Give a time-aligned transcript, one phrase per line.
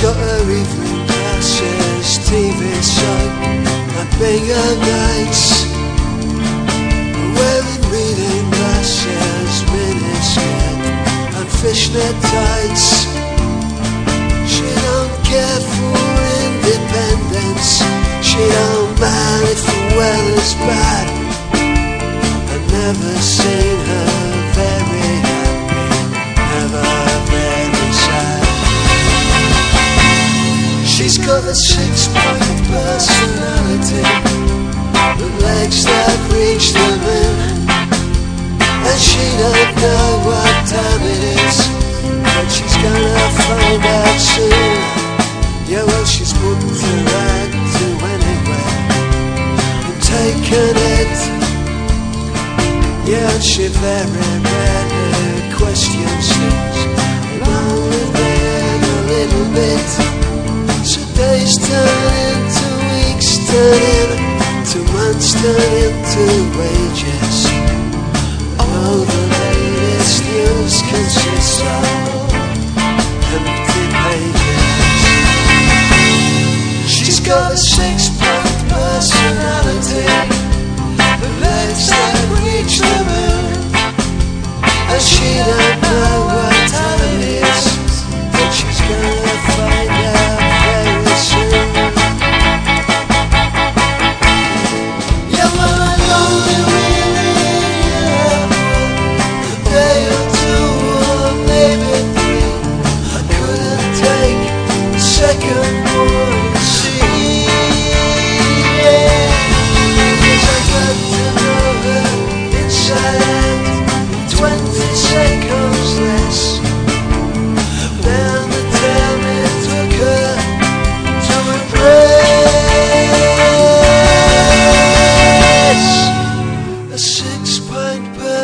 [0.00, 3.32] evening classes, TV soap,
[3.98, 5.66] and bingo nights.
[7.34, 10.80] Wearing reading glasses, miniskirt,
[11.38, 13.06] and fishnet tights.
[14.46, 15.98] She don't care for
[16.46, 17.82] independence.
[18.22, 21.06] She don't mind if the weather's bad.
[22.52, 24.07] I've never seen her
[31.38, 34.02] She's got a six-point personality,
[35.22, 37.62] the legs that reach the moon,
[38.58, 41.58] and she don't know what time it is,
[42.34, 44.82] but she's gonna find out soon.
[45.70, 48.74] Yeah, well, she's put her right to anywhere
[49.86, 51.18] and taken it.
[53.06, 54.97] Yeah, and she very rarely
[61.48, 64.12] days turn into weeks, turn
[64.58, 66.24] into months, turn into
[66.58, 67.36] wages.
[68.58, 71.68] All the latest news consists of
[73.32, 74.66] empty pages.
[76.86, 78.37] She's got a six-point personality,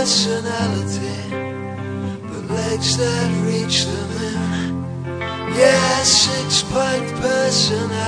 [0.05, 1.31] personality,
[2.29, 4.54] the legs that reach the moon.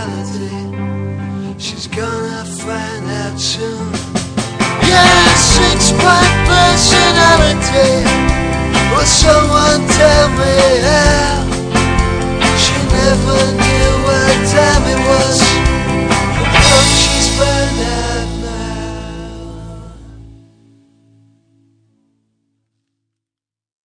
[0.07, 1.55] Personality.
[1.59, 3.93] She's gonna find out soon.
[4.83, 6.26] Yeah, six-point personality.